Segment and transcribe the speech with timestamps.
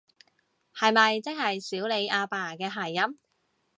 [0.73, 3.19] 係咪即係少理阿爸嘅諧音？